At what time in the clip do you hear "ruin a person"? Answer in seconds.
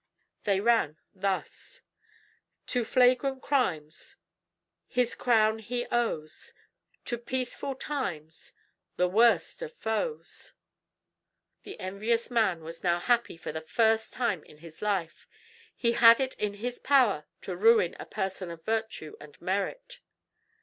17.55-18.49